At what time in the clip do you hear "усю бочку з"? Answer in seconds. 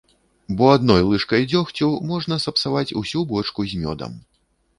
3.03-3.85